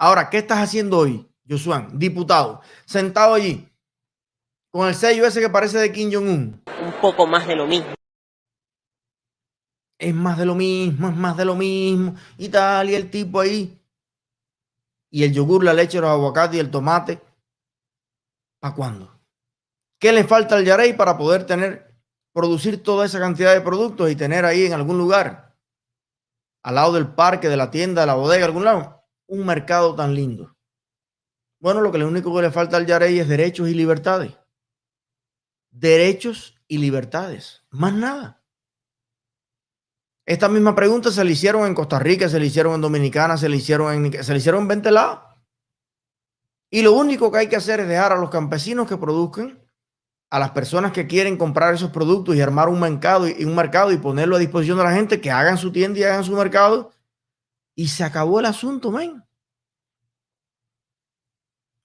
[0.00, 3.68] Ahora, ¿qué estás haciendo hoy, Josuan, diputado, sentado allí,
[4.70, 6.62] con el sello ese que parece de Kim Jong-un?
[6.84, 7.94] Un poco más de lo mismo.
[9.98, 13.40] Es más de lo mismo, es más de lo mismo, y tal, y el tipo
[13.40, 13.76] ahí.
[15.10, 17.20] Y el yogur, la leche, los aguacates y el tomate.
[18.60, 19.18] ¿Para cuándo?
[19.98, 21.92] ¿Qué le falta al Yarey para poder tener,
[22.32, 25.56] producir toda esa cantidad de productos y tener ahí en algún lugar,
[26.62, 28.97] al lado del parque, de la tienda, de la bodega, algún lado,
[29.28, 30.56] un mercado tan lindo?
[31.60, 34.32] Bueno, lo que lo único que le falta al Yarey es derechos y libertades.
[35.70, 37.64] Derechos y libertades.
[37.70, 38.42] Más nada.
[40.26, 43.48] Esta misma pregunta se le hicieron en Costa Rica, se le hicieron en Dominicana, se
[43.48, 45.20] le hicieron en, se le hicieron en 20 lados.
[46.70, 49.58] Y lo único que hay que hacer es dejar a los campesinos que produzcan
[50.30, 53.90] a las personas que quieren comprar esos productos y armar un mercado y un mercado
[53.90, 56.90] y ponerlo a disposición de la gente que hagan su tienda y hagan su mercado
[57.78, 59.24] y se acabó el asunto, men.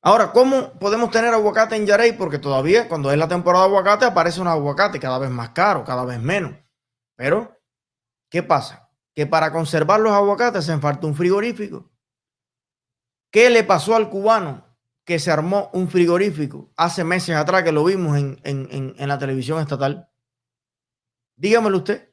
[0.02, 2.14] Ahora, ¿cómo podemos tener aguacate en Yarey?
[2.14, 5.84] Porque todavía cuando es la temporada de aguacate aparece un aguacate cada vez más caro,
[5.84, 6.58] cada vez menos.
[7.16, 7.62] Pero,
[8.28, 8.90] ¿qué pasa?
[9.14, 11.92] Que para conservar los aguacates se falta un frigorífico.
[13.32, 14.66] ¿Qué le pasó al cubano
[15.06, 19.62] que se armó un frigorífico hace meses atrás que lo vimos en, en, la televisión
[19.62, 20.10] estatal.
[21.36, 22.13] Dígamelo usted.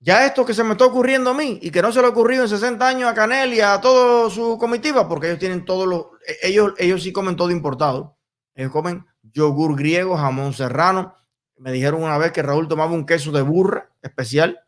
[0.00, 2.10] Ya esto que se me está ocurriendo a mí y que no se le ha
[2.10, 5.88] ocurrido en 60 años a Canel y a toda su comitiva, porque ellos tienen todos
[5.88, 8.16] los, e, ellos, ellos sí comen todo importado.
[8.54, 11.14] Ellos comen yogur griego, jamón serrano.
[11.56, 14.60] Me dijeron una vez que Raúl tomaba un queso de burra especial,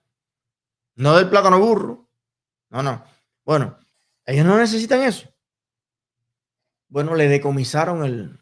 [0.97, 2.08] no del plátano burro.
[2.69, 3.05] No, no.
[3.45, 3.78] Bueno,
[4.27, 5.28] ellos no necesitan eso.
[6.89, 8.41] Bueno, le decomisaron el,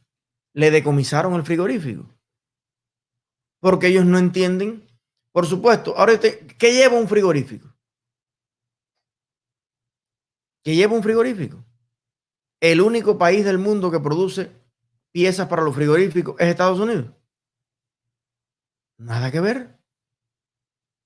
[0.54, 2.08] le decomisaron el frigorífico.
[3.60, 4.87] Porque ellos no entienden.
[5.38, 7.72] Por supuesto, ahora, ¿qué lleva un frigorífico?
[10.64, 11.64] ¿Qué lleva un frigorífico?
[12.58, 14.50] El único país del mundo que produce
[15.12, 17.14] piezas para los frigoríficos es Estados Unidos.
[18.96, 19.78] Nada que ver.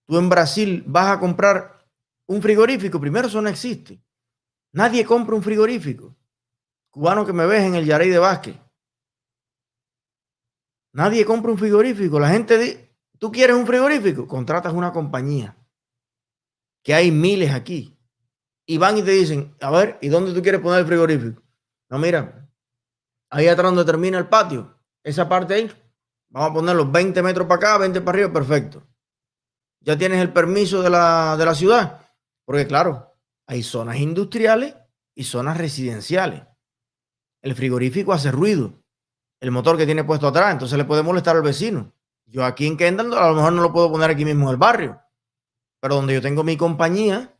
[0.06, 1.86] Tú en Brasil vas a comprar
[2.26, 2.98] un frigorífico.
[2.98, 4.02] Primero, eso no existe.
[4.72, 6.16] Nadie compra un frigorífico
[6.88, 8.56] cubano que me ves en el Yarey de Vázquez.
[10.94, 12.18] Nadie compra un frigorífico.
[12.18, 12.91] La gente
[13.22, 14.26] ¿tú quieres un frigorífico?
[14.26, 15.56] Contratas una compañía,
[16.82, 17.96] que hay miles aquí.
[18.66, 21.40] Y van y te dicen, a ver, ¿y dónde tú quieres poner el frigorífico?
[21.88, 22.50] No, mira,
[23.30, 25.72] ahí atrás donde termina el patio, esa parte ahí,
[26.30, 28.82] vamos a poner los 20 metros para acá, 20 para arriba, perfecto.
[29.80, 32.08] Ya tienes el permiso de la, de la ciudad,
[32.44, 33.14] porque claro,
[33.46, 34.74] hay zonas industriales
[35.14, 36.42] y zonas residenciales
[37.42, 38.72] el frigorífico hace ruido,
[39.40, 41.92] el motor que tiene puesto atrás, entonces le puede molestar al vecino.
[42.32, 44.56] Yo aquí en Kendall a lo mejor no lo puedo poner aquí mismo en el
[44.56, 44.98] barrio,
[45.78, 47.38] pero donde yo tengo mi compañía,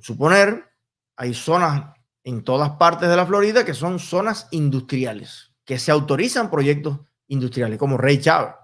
[0.00, 0.70] suponer,
[1.16, 1.92] hay zonas
[2.22, 7.76] en todas partes de la Florida que son zonas industriales, que se autorizan proyectos industriales,
[7.76, 8.54] como Rey Chávez.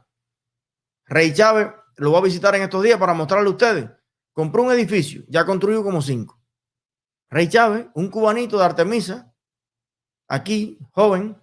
[1.07, 3.91] Rey Chávez lo voy a visitar en estos días para mostrarle a ustedes.
[4.33, 6.41] Compró un edificio, ya construyó como cinco.
[7.31, 9.35] Rey Chávez, un cubanito de Artemisa,
[10.29, 11.37] aquí, joven,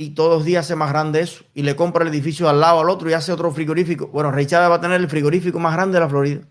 [0.00, 2.80] y todos los días hace más grande eso, y le compra el edificio al lado
[2.80, 4.06] al otro y hace otro frigorífico.
[4.06, 6.48] Bueno, Rey Chávez va a tener el frigorífico más grande de la Florida.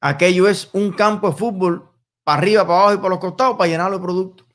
[0.00, 1.90] Aquello es un campo de fútbol
[2.24, 4.46] para arriba, para abajo y para los costados para llenar los productos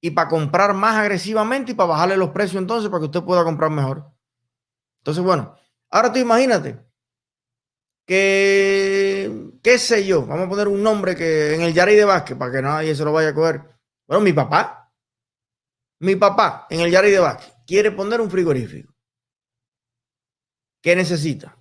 [0.00, 3.42] y para comprar más agresivamente y para bajarle los precios entonces para que usted pueda
[3.42, 4.12] comprar mejor.
[5.00, 5.56] Entonces, bueno,
[5.90, 6.78] ahora tú imagínate
[8.06, 12.36] que, qué sé yo, vamos a poner un nombre que en el Yari de Vázquez
[12.36, 13.62] para que nadie se lo vaya a coger.
[14.06, 14.81] Bueno, mi papá,
[16.02, 18.92] mi papá en el Yari de Vázquez quiere poner un frigorífico.
[20.82, 21.56] ¿Qué necesita?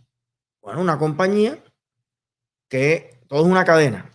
[0.61, 1.63] Bueno, una compañía
[2.67, 4.11] que todo es una cadena.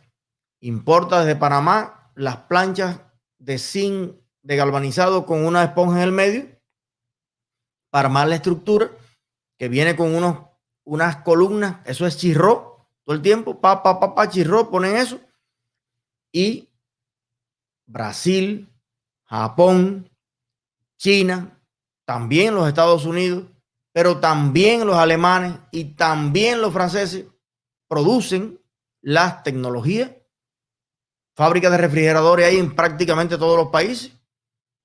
[0.59, 3.01] Importa desde Panamá las planchas
[3.39, 6.61] de zinc de galvanizado con una esponja en el medio
[7.91, 8.91] para armar la estructura
[9.57, 10.41] que viene con unos,
[10.83, 11.87] unas columnas.
[11.87, 13.61] Eso es chirro todo el tiempo.
[13.61, 15.21] Pa, pa, pa, pa, chirro, ponen eso.
[16.33, 16.69] Y
[17.87, 18.69] Brasil,
[19.23, 20.11] Japón,
[20.99, 21.63] China,
[22.05, 23.45] también los Estados Unidos,
[23.93, 27.27] pero también los alemanes y también los franceses
[27.89, 28.61] producen
[29.01, 30.11] las tecnologías.
[31.35, 34.13] Fábricas de refrigeradores hay en prácticamente todos los países.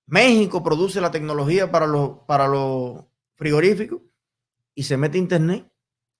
[0.07, 2.49] México produce la tecnología para los, para
[3.35, 4.01] frigoríficos
[4.75, 5.71] y se mete a internet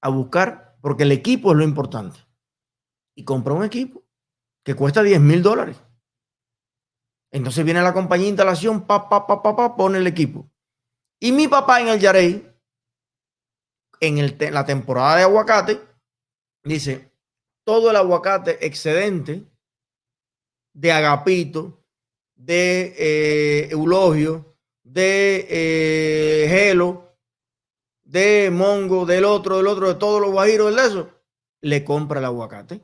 [0.01, 2.19] a buscar, porque el equipo es lo importante.
[3.15, 4.03] Y compra un equipo
[4.63, 5.77] que cuesta 10 mil dólares.
[7.31, 10.49] Entonces viene la compañía de instalación, pa, pa, pa, pa, pa, pone el equipo.
[11.19, 12.47] Y mi papá en el Yarey,
[13.99, 15.79] en el la temporada de aguacate,
[16.63, 17.11] dice,
[17.63, 19.45] todo el aguacate excedente
[20.73, 21.83] de Agapito,
[22.35, 27.15] de eh, Eulogio, de eh, Gelo,
[28.03, 31.09] de Mongo, del otro, del otro, de todos los guajiros, de eso,
[31.61, 32.81] le compra el aguacate.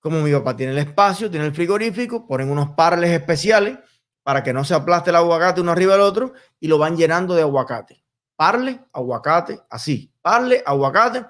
[0.00, 3.78] Como mi papá tiene el espacio, tiene el frigorífico, ponen unos parles especiales
[4.22, 7.34] para que no se aplaste el aguacate uno arriba del otro y lo van llenando
[7.34, 8.04] de aguacate.
[8.36, 10.12] Parle, aguacate, así.
[10.22, 11.26] Parle, aguacate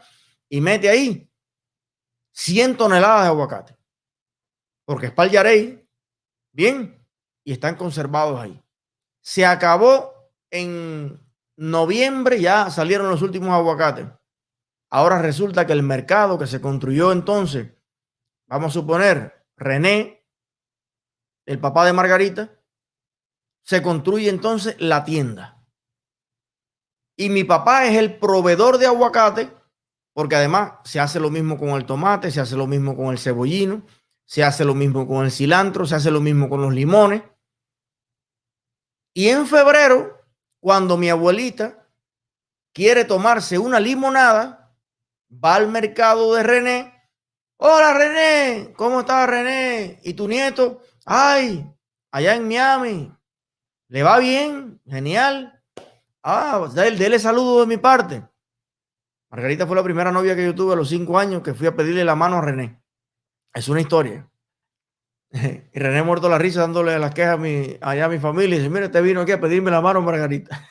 [0.48, 1.28] y mete ahí
[2.32, 3.76] 100 toneladas de aguacate.
[4.84, 5.88] Porque es para el
[6.52, 6.96] Bien.
[7.44, 8.62] Y están conservados ahí.
[9.20, 10.12] Se acabó
[10.50, 11.18] en
[11.56, 14.06] noviembre, ya salieron los últimos aguacates.
[14.90, 17.72] Ahora resulta que el mercado que se construyó entonces,
[18.50, 20.26] vamos a suponer, René,
[21.46, 22.50] el papá de Margarita,
[23.62, 25.64] se construye entonces la tienda.
[27.16, 29.50] Y mi papá es el proveedor de aguacate,
[30.12, 33.18] porque además se hace lo mismo con el tomate, se hace lo mismo con el
[33.18, 33.86] cebollino,
[34.24, 37.22] se hace lo mismo con el cilantro, se hace lo mismo con los limones.
[39.14, 40.24] Y en febrero,
[40.58, 41.86] cuando mi abuelita
[42.72, 44.74] quiere tomarse una limonada,
[45.32, 46.99] va al mercado de René.
[47.62, 50.00] Hola René, ¿cómo estás René?
[50.02, 50.80] ¿Y tu nieto?
[51.04, 51.70] Ay,
[52.10, 53.12] allá en Miami.
[53.88, 54.80] ¿Le va bien?
[54.86, 55.62] Genial.
[56.22, 58.26] Ah, dale, dele saludo de mi parte.
[59.28, 61.76] Margarita fue la primera novia que yo tuve a los cinco años que fui a
[61.76, 62.82] pedirle la mano a René.
[63.52, 64.26] Es una historia.
[65.30, 68.56] Y René muerto la risa dándole las quejas a mi, allá a mi familia.
[68.56, 70.66] Y dice, mire, te vino aquí a pedirme la mano, Margarita.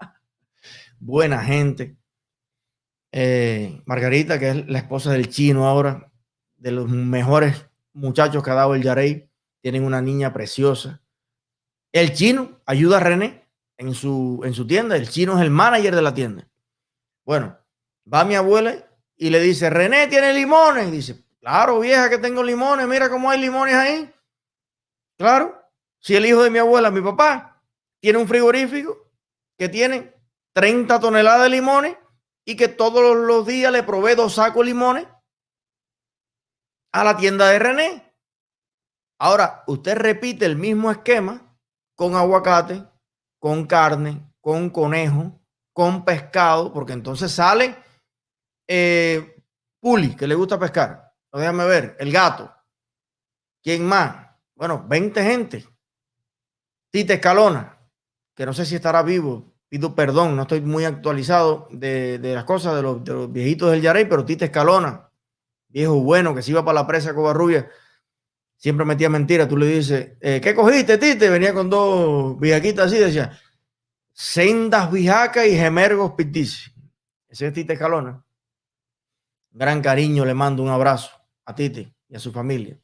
[0.98, 1.96] Buena gente.
[3.16, 6.10] Eh, Margarita, que es la esposa del chino ahora,
[6.56, 9.30] de los mejores muchachos que ha dado el Yarey.
[9.62, 11.00] Tienen una niña preciosa.
[11.92, 14.96] El chino ayuda a René en su, en su tienda.
[14.96, 16.48] El chino es el manager de la tienda.
[17.24, 17.56] Bueno,
[18.12, 18.84] va mi abuela
[19.16, 20.90] y le dice, René tiene limones.
[20.90, 22.88] dice, claro, vieja, que tengo limones.
[22.88, 24.12] Mira cómo hay limones ahí.
[25.16, 25.62] Claro,
[26.00, 27.62] si el hijo de mi abuela, mi papá,
[28.00, 29.08] tiene un frigorífico
[29.56, 30.12] que tiene
[30.52, 31.96] 30 toneladas de limones
[32.44, 35.08] y que todos los días le provee dos sacos de limones
[36.92, 38.14] a la tienda de René.
[39.18, 41.56] Ahora, usted repite el mismo esquema
[41.94, 42.84] con aguacate,
[43.38, 45.40] con carne, con conejo,
[45.72, 47.76] con pescado, porque entonces sale
[48.68, 49.42] eh,
[49.80, 51.12] Puli, que le gusta pescar.
[51.32, 52.54] déjame ver, el gato.
[53.62, 54.30] ¿Quién más?
[54.54, 55.68] Bueno, 20 gente.
[56.90, 57.78] Tite Escalona,
[58.36, 59.53] que no sé si estará vivo.
[59.68, 64.24] Pido perdón, no estoy muy actualizado de, las cosas de los, viejitos del Yarey, pero
[64.24, 65.10] Tite Escalona,
[65.68, 67.68] viejo bueno que se iba para la presa Covarrubia,
[68.56, 69.48] siempre metía mentira.
[69.48, 71.28] Tú le dices, eh, ¿qué cogiste, Tite?
[71.28, 73.38] Venía con dos viaquitas así, decía,
[74.12, 76.70] sendas bijacas y gemergos pitici.
[77.28, 78.24] Ese es Tite Escalona.
[79.50, 81.10] Gran cariño, le mando un abrazo
[81.44, 82.78] a Tite y a su familia.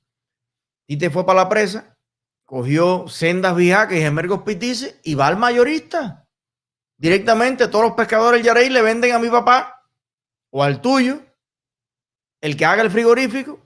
[0.87, 1.97] Tite fue para la presa,
[2.44, 6.20] cogió sendas bijacas y gemergos pitici y va al mayorista.
[7.00, 9.87] Directamente todos los pescadores del Yarey le venden a mi papá
[10.50, 11.23] o al tuyo,
[12.43, 13.58] el que haga el frigorífico.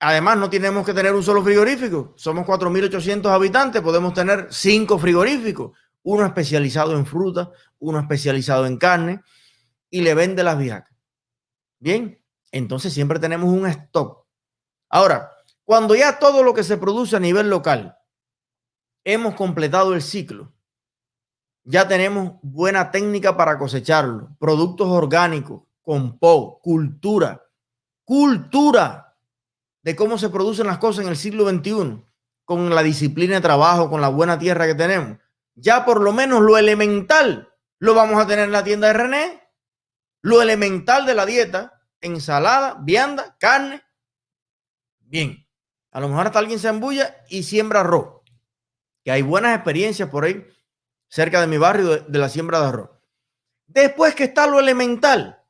[0.00, 2.14] Además, no tenemos que tener un solo frigorífico.
[2.16, 5.70] Somos 4.800 habitantes, podemos tener cinco frigoríficos
[6.02, 9.22] uno especializado en fruta, uno especializado en carne,
[9.90, 10.90] y le vende las viajas.
[11.78, 12.20] Bien,
[12.50, 14.26] entonces siempre tenemos un stock.
[14.88, 15.30] Ahora,
[15.64, 17.96] cuando ya todo lo que se produce a nivel local,
[19.04, 20.52] hemos completado el ciclo,
[21.70, 27.42] ya tenemos buena técnica para cosecharlo, productos orgánicos, compost, cultura,
[28.04, 29.16] cultura
[29.82, 32.04] de cómo se producen las cosas en el siglo XXI,
[32.44, 35.18] con la disciplina de trabajo, con la buena tierra que tenemos
[35.54, 37.50] ya por lo menos lo elemental
[37.80, 39.40] lo vamos a tener en la tienda de René.
[40.20, 43.82] Lo elemental de la dieta, ensalada, vianda, carne.
[44.98, 45.48] Bien,
[45.90, 48.20] a lo mejor hasta alguien se embulla y siembra arroz.
[49.02, 50.46] Que hay buenas experiencias por ahí
[51.10, 52.90] cerca de mi barrio de, la siembra de arroz.
[53.66, 55.44] Después que está lo elemental,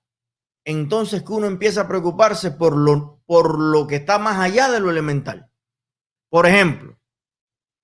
[0.65, 4.81] entonces que uno empieza a preocuparse por lo, por lo que está más allá de
[4.81, 5.51] lo elemental.
[6.29, 6.99] Por ejemplo,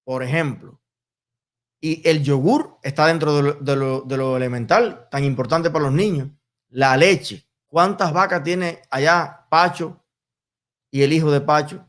[0.04, 0.80] por ejemplo,
[1.80, 3.76] y el yogur está dentro de
[4.16, 6.30] lo, elemental, tan importante para los niños.
[6.68, 7.46] La leche.
[7.66, 10.02] ¿Cuántas vacas tiene allá Pacho
[10.90, 11.86] y el hijo de Pacho?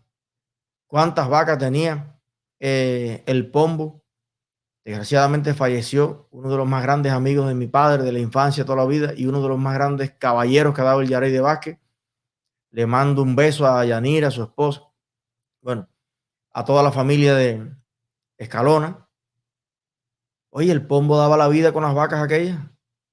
[0.85, 2.19] ¿Cuántas vacas tenía
[2.59, 4.03] eh, el Pombo?
[4.87, 8.77] Desgraciadamente falleció uno de los más grandes amigos de mi padre de la infancia toda
[8.77, 11.41] la vida y uno de los más grandes caballeros que ha dado el Yarey de
[11.41, 11.77] Vázquez.
[12.71, 14.83] Le mando un beso a Yanira, a su esposa.
[15.59, 15.89] Bueno,
[16.53, 17.69] a toda la familia de
[18.37, 19.09] Escalona
[20.51, 22.57] Oye, el pombo daba la vida con las vacas aquellas.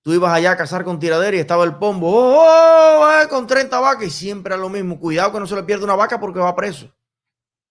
[0.02, 3.48] Tú ibas allá a cazar con tiradera y estaba el pombo, oh, oh, oh, con
[3.48, 5.00] 30 vacas y siempre era lo mismo.
[5.00, 6.94] Cuidado que no se le pierda una vaca porque va preso.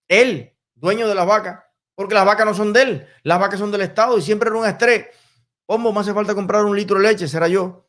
[0.09, 1.63] Él, dueño de las vacas,
[1.95, 4.57] porque las vacas no son de él, las vacas son del Estado y siempre era
[4.57, 5.07] un estrés.
[5.65, 7.27] ¿Cómo me hace falta comprar un litro de leche?
[7.27, 7.87] Será yo.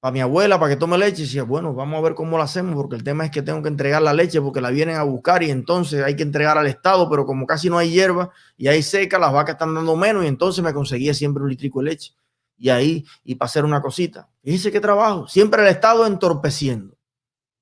[0.00, 1.22] Para mi abuela, para que tome leche.
[1.22, 3.62] Y decía, bueno, vamos a ver cómo lo hacemos, porque el tema es que tengo
[3.62, 6.66] que entregar la leche porque la vienen a buscar y entonces hay que entregar al
[6.66, 10.24] Estado, pero como casi no hay hierba y hay seca, las vacas están dando menos
[10.24, 12.14] y entonces me conseguía siempre un litrico de leche.
[12.56, 14.28] Y ahí, y para hacer una cosita.
[14.42, 15.28] Fíjese qué trabajo.
[15.28, 16.96] Siempre el Estado entorpeciendo.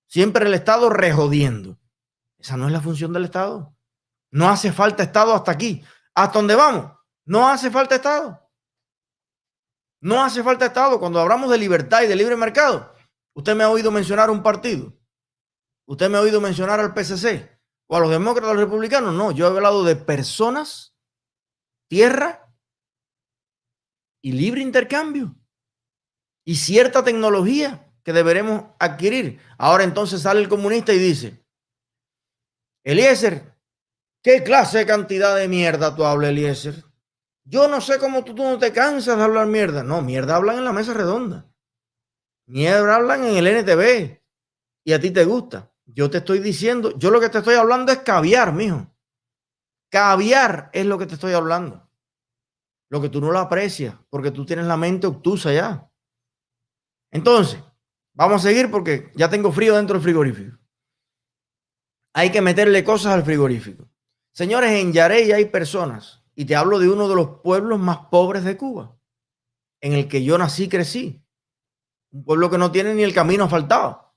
[0.07, 1.78] Siempre el Estado rejodiendo.
[2.38, 3.75] Esa no es la función del Estado.
[4.30, 5.85] No hace falta Estado hasta aquí.
[6.14, 6.92] ¿Hasta dónde vamos?
[7.25, 8.49] No hace falta Estado.
[10.00, 10.99] No hace falta Estado.
[10.99, 12.94] Cuando hablamos de libertad y de libre mercado,
[13.35, 14.92] usted me ha oído mencionar un partido.
[15.87, 19.14] Usted me ha oído mencionar al PCC o a los demócratas o los republicanos.
[19.14, 20.94] No, yo he hablado de personas,
[21.88, 22.52] tierra
[24.23, 25.35] y libre intercambio
[26.44, 29.40] y cierta tecnología que deberemos adquirir.
[29.56, 31.44] Ahora entonces sale el comunista y dice,
[32.85, 33.58] Eliezer,
[34.23, 36.85] ¿qué clase de cantidad de mierda tú hablas, Eliezer?
[37.45, 39.83] Yo no sé cómo tú, no te cansas de hablar mierda.
[39.83, 41.51] No, mierda hablan en la mesa redonda.
[42.47, 44.23] Mierda hablan en el NTV.
[44.85, 45.73] Y a ti te gusta.
[45.87, 48.95] Yo te estoy diciendo, yo lo que te estoy hablando es caviar, mijo.
[49.91, 51.89] Caviar es lo que te estoy hablando.
[52.91, 55.91] Lo que tú no lo aprecias, porque tú tienes la mente obtusa ya.
[57.11, 57.63] Entonces,
[58.13, 60.59] vamos a seguir porque ya tengo frío dentro del frigorífico.
[62.15, 63.89] Hay que meterle cosas al frigorífico.
[64.38, 68.45] Señores, en Yarey hay personas y te hablo de uno de los pueblos más pobres
[68.45, 68.97] de Cuba,
[69.80, 71.26] en el que yo nací y crecí.
[72.12, 74.14] Un pueblo que no tiene ni el camino asfaltado,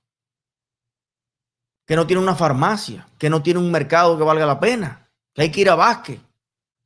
[1.84, 5.42] que no tiene una farmacia, que no tiene un mercado que valga la pena, que
[5.42, 6.20] hay que ir a Vázquez,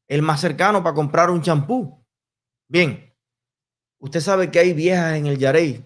[0.09, 2.03] el más cercano para comprar un champú.
[2.71, 3.15] Bien,
[3.99, 5.85] usted sabe que hay viejas en el Yarey,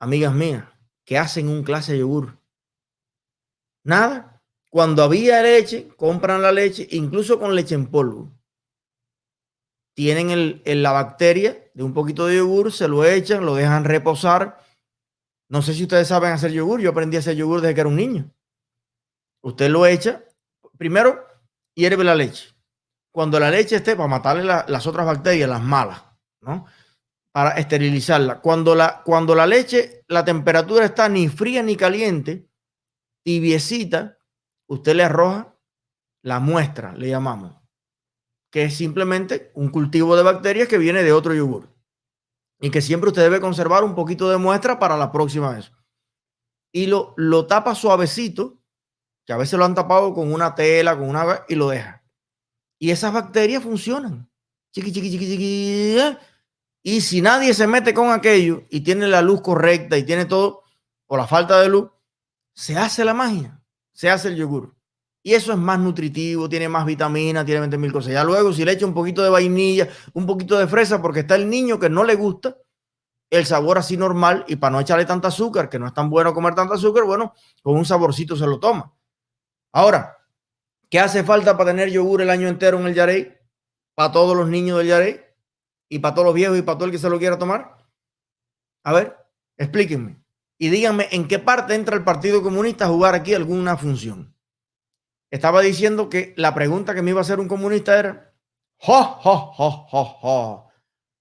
[0.00, 0.64] amigas mías,
[1.04, 2.36] que hacen un clase de yogur.
[3.84, 4.37] Nada.
[4.70, 8.38] Cuando había leche, compran la leche, incluso con leche en polvo
[9.98, 14.60] tienen el, la bacteria de un poquito de yogur, se lo echan, lo dejan reposar.
[15.50, 17.88] No sé si ustedes saben hacer yogur, yo aprendí a hacer yogur desde que era
[17.88, 18.32] un niño.
[19.42, 20.22] Usted lo echa,
[20.76, 21.26] primero
[21.74, 22.54] hierve la leche.
[23.10, 26.04] Cuando la leche esté, para matarle las otras bacterias, las malas,
[26.42, 26.66] ¿no?
[27.32, 28.40] Para esterilizarla.
[28.40, 32.48] Cuando la, cuando la leche, la temperatura está ni fría ni caliente,
[33.24, 34.17] tibiecita,
[34.68, 35.56] usted le arroja
[36.22, 37.58] la muestra, le llamamos
[38.50, 41.68] que es simplemente un cultivo de bacterias que viene de otro yogur.
[42.60, 45.70] Y que siempre usted debe conservar un poquito de muestra para la próxima vez.
[46.72, 48.58] Y lo, lo tapa suavecito,
[49.24, 52.04] que a veces lo han tapado con una tela, con una y lo deja.
[52.78, 54.30] Y esas bacterias funcionan.
[54.72, 56.18] Chiqui, chiqui, chiqui, chiqui.
[56.82, 60.64] Y si nadie se mete con aquello y tiene la luz correcta y tiene todo,
[61.06, 61.90] o la falta de luz,
[62.54, 63.57] se hace la magia,
[63.98, 64.76] se hace el yogur.
[65.24, 68.12] Y eso es más nutritivo, tiene más vitamina, tiene 20 mil cosas.
[68.12, 71.34] Ya luego, si le echa un poquito de vainilla, un poquito de fresa, porque está
[71.34, 72.56] el niño que no le gusta
[73.28, 76.32] el sabor así normal, y para no echarle tanta azúcar, que no es tan bueno
[76.32, 78.94] comer tanta azúcar, bueno, con un saborcito se lo toma.
[79.72, 80.16] Ahora,
[80.88, 83.36] ¿qué hace falta para tener yogur el año entero en el Yarey?
[83.96, 85.20] Para todos los niños del Yarey,
[85.88, 87.76] y para todos los viejos y para todo el que se lo quiera tomar.
[88.84, 89.16] A ver,
[89.56, 90.22] explíquenme.
[90.58, 94.34] Y díganme en qué parte entra el Partido Comunista a jugar aquí alguna función
[95.30, 98.34] estaba diciendo que la pregunta que me iba a hacer un comunista era,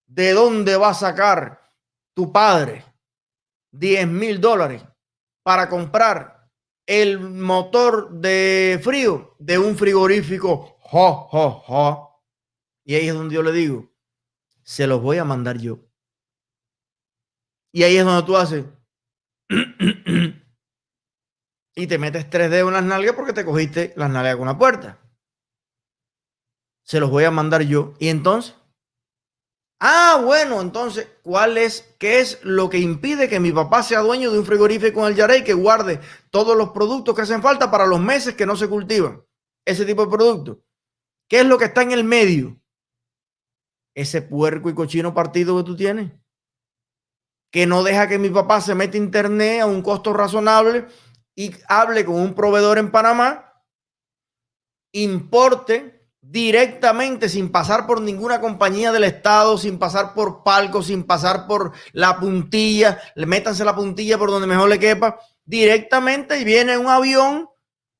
[0.05, 1.61] ¿de dónde va a sacar
[2.13, 2.85] tu padre
[3.71, 4.83] 10 mil dólares
[5.43, 6.49] para comprar
[6.85, 10.77] el motor de frío de un frigorífico?
[12.85, 13.91] Y ahí es donde yo le digo,
[14.63, 15.79] se los voy a mandar yo.
[17.73, 18.63] Y ahí es donde tú haces
[21.75, 24.57] y te metes tres dedos en las nalgas porque te cogiste las nalgas con una
[24.57, 24.99] puerta.
[26.83, 27.93] Se los voy a mandar yo.
[27.99, 28.55] Y entonces,
[29.79, 34.31] ah, bueno, entonces, ¿cuál es, qué es lo que impide que mi papá sea dueño
[34.31, 35.99] de un frigorífico en el Yarey que guarde
[36.31, 39.23] todos los productos que hacen falta para los meses que no se cultivan?
[39.65, 40.57] Ese tipo de productos.
[41.29, 42.59] ¿Qué es lo que está en el medio?
[43.93, 46.11] Ese puerco y cochino partido que tú tienes.
[47.51, 50.87] Que no deja que mi papá se meta internet a un costo razonable
[51.35, 53.53] y hable con un proveedor en Panamá,
[54.91, 61.47] importe directamente sin pasar por ninguna compañía del Estado, sin pasar por palco, sin pasar
[61.47, 66.77] por la puntilla, le métanse la puntilla por donde mejor le quepa, directamente y viene
[66.77, 67.47] un avión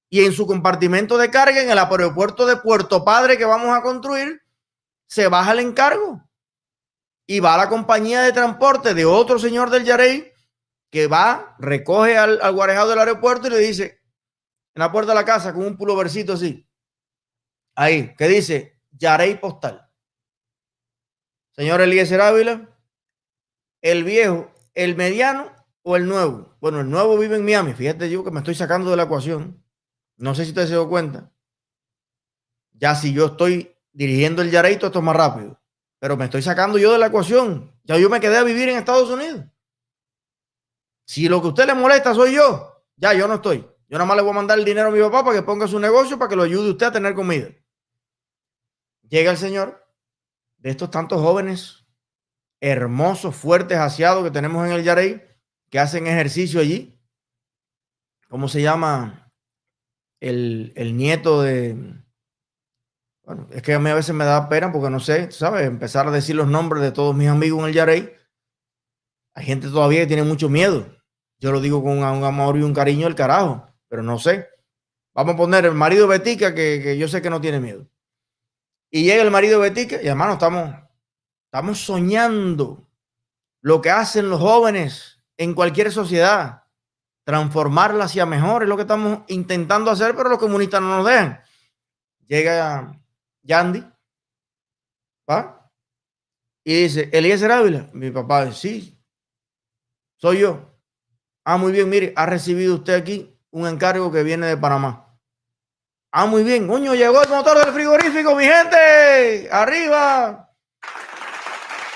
[0.10, 3.82] y en su compartimento de carga en el aeropuerto de Puerto Padre que vamos a
[3.82, 4.42] construir,
[5.08, 6.27] se baja el encargo
[7.28, 10.32] y va a la compañía de transporte de otro señor del Yarey
[10.90, 14.02] que va, recoge al, al guarejado del aeropuerto y le dice
[14.74, 16.68] en la puerta de la casa con un pulovercito así,
[17.76, 19.88] Ahí, que dice Yarey Postal.
[21.52, 22.76] Señor Eliezer Ávila,
[23.82, 25.52] el viejo, el mediano
[25.84, 26.56] o el nuevo.
[26.60, 27.74] Bueno, el nuevo vive en Miami.
[27.74, 29.64] Fíjate yo que me estoy sacando de la ecuación.
[30.16, 31.32] No sé si usted se dio cuenta.
[32.74, 35.62] Ya si yo estoy dirigiendo el Yarey, esto es más rápido.
[36.00, 37.74] Pero me estoy sacando yo de la ecuación.
[37.84, 39.46] Ya yo me quedé a vivir en Estados Unidos.
[41.06, 43.60] Si lo que usted le molesta soy yo, ya yo no estoy.
[43.90, 45.68] Yo nada más le voy a mandar el dinero a mi papá para que ponga
[45.68, 47.48] su negocio para que lo ayude usted a tener comida.
[49.08, 49.88] Llega el señor
[50.58, 51.86] de estos tantos jóvenes
[52.60, 55.24] hermosos, fuertes, aseados que tenemos en el Yarey,
[55.70, 57.00] que hacen ejercicio allí.
[58.28, 59.32] ¿Cómo se llama?
[60.20, 62.04] El, el nieto de...
[63.28, 65.68] Bueno, es que a mí a veces me da pena porque no sé, ¿sabes?
[65.68, 68.16] Empezar a decir los nombres de todos mis amigos en el Yarey.
[69.34, 70.88] Hay gente todavía que tiene mucho miedo.
[71.38, 74.48] Yo lo digo con un amor y un cariño el carajo, pero no sé.
[75.14, 77.86] Vamos a poner el marido Betica, que, que yo sé que no tiene miedo.
[78.90, 80.74] Y llega el marido Betica y hermano, estamos,
[81.48, 82.90] estamos soñando
[83.62, 86.64] lo que hacen los jóvenes en cualquier sociedad,
[87.26, 91.42] transformarla hacia mejor, es lo que estamos intentando hacer, pero los comunistas no nos dejan.
[92.26, 92.98] Llega
[93.48, 93.84] Yandy,
[95.30, 95.72] ¿va?
[96.66, 99.02] Y dice, Elías Ávila, mi papá, sí,
[100.18, 100.78] soy yo.
[101.46, 105.18] Ah, muy bien, mire, ha recibido usted aquí un encargo que viene de Panamá.
[106.12, 110.54] Ah, muy bien, coño, llegó el motor del frigorífico, mi gente, arriba.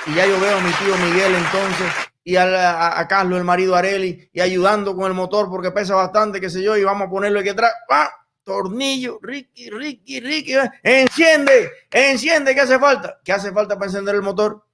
[0.08, 4.30] Y ya yo veo a mi tío Miguel entonces y a, Carlos, el marido Areli,
[4.32, 7.40] y ayudando con el motor porque pesa bastante, qué sé yo, y vamos a ponerlo
[7.40, 7.74] aquí atrás.
[7.90, 8.21] ¡Ah!
[8.44, 13.20] Tornillo, Ricky, Ricky, Ricky, enciende, enciende, ¿qué hace falta?
[13.24, 14.66] ¿Qué hace falta para encender el motor?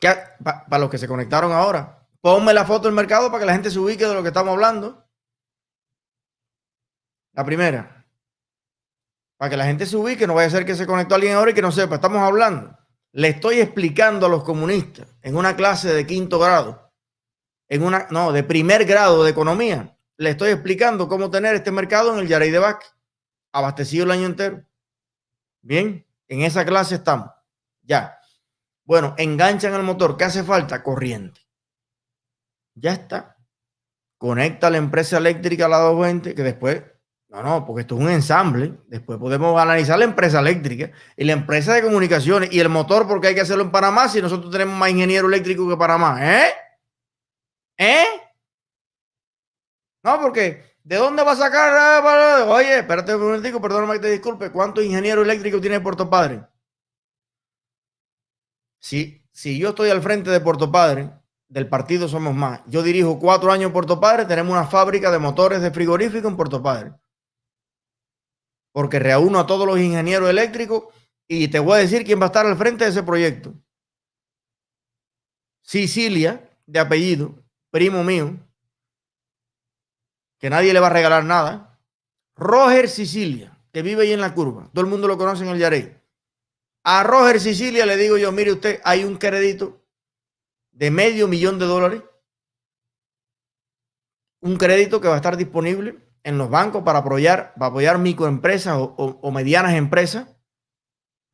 [0.00, 3.70] Para los que se conectaron ahora, Ponme la foto del mercado para que la gente
[3.70, 5.06] se ubique de lo que estamos hablando.
[7.32, 8.06] La primera.
[9.38, 11.52] Para que la gente se ubique, no vaya a ser que se conectó alguien ahora
[11.52, 11.94] y que no sepa.
[11.94, 12.76] Estamos hablando.
[13.12, 16.92] Le estoy explicando a los comunistas en una clase de quinto grado,
[17.68, 22.12] en una, no, de primer grado de economía, le estoy explicando cómo tener este mercado
[22.12, 22.94] en el Yarey de Bac,
[23.52, 24.62] abastecido el año entero.
[25.62, 27.30] Bien, en esa clase estamos.
[27.80, 28.18] Ya.
[28.84, 30.18] Bueno, enganchan el motor.
[30.18, 30.82] ¿Qué hace falta?
[30.82, 31.40] Corriente.
[32.74, 33.38] Ya está.
[34.18, 36.82] Conecta la empresa eléctrica a la 220, que después,
[37.28, 38.74] no, no, porque esto es un ensamble.
[38.88, 43.28] Después podemos analizar la empresa eléctrica y la empresa de comunicaciones y el motor, porque
[43.28, 46.18] hay que hacerlo en Panamá si nosotros tenemos más ingeniero eléctrico que Panamá.
[46.20, 46.50] ¿Eh?
[47.78, 48.29] ¿Eh?
[50.02, 51.74] No, porque ¿de dónde va a sacar?
[51.76, 54.50] Ah, Oye, espérate un momentico, perdóname que te disculpe.
[54.50, 56.44] ¿Cuántos ingenieros eléctricos tiene Puerto Padre?
[58.78, 61.10] Si, si yo estoy al frente de Puerto Padre,
[61.48, 62.62] del partido Somos Más.
[62.66, 66.36] Yo dirijo cuatro años en Puerto Padre, tenemos una fábrica de motores de frigorífico en
[66.36, 66.94] Puerto Padre.
[68.72, 70.84] Porque reúno a todos los ingenieros eléctricos
[71.26, 73.52] y te voy a decir quién va a estar al frente de ese proyecto.
[75.62, 77.34] Sicilia, de apellido,
[77.70, 78.38] primo mío,
[80.40, 81.78] que nadie le va a regalar nada.
[82.34, 84.68] Roger Sicilia, que vive ahí en la curva.
[84.72, 85.96] Todo el mundo lo conoce en el Yarey.
[86.82, 89.84] A Roger Sicilia le digo yo, mire usted, hay un crédito
[90.72, 92.02] de medio millón de dólares,
[94.40, 98.76] un crédito que va a estar disponible en los bancos para apoyar, para apoyar microempresas
[98.78, 100.26] o, medianas empresas.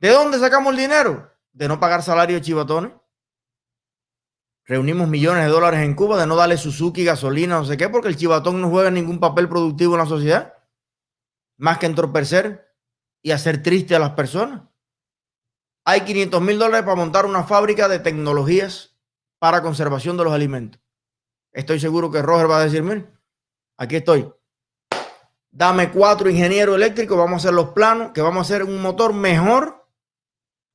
[0.00, 1.32] ¿De dónde sacamos el dinero?
[1.52, 2.92] De no pagar salario de chivatones.
[4.66, 8.08] Reunimos millones de dólares en Cuba de no darle Suzuki, gasolina, no sé qué, porque
[8.08, 10.54] el chivatón no juega ningún papel productivo en la sociedad,
[11.56, 12.74] más que entorpecer
[13.22, 14.62] y hacer triste a las personas.
[15.84, 18.96] Hay 500 mil dólares para montar una fábrica de tecnologías
[19.38, 20.80] para conservación de los alimentos.
[21.52, 23.08] Estoy seguro que Roger va a decir,
[23.76, 24.28] aquí estoy.
[25.48, 29.12] Dame cuatro ingenieros eléctricos, vamos a hacer los planos, que vamos a hacer un motor
[29.12, 29.85] mejor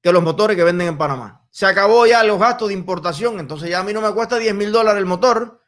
[0.01, 1.47] que los motores que venden en Panamá.
[1.51, 4.55] Se acabó ya los gastos de importación, entonces ya a mí no me cuesta 10
[4.55, 5.61] mil dólares el motor